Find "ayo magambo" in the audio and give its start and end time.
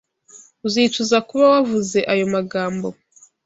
2.13-2.87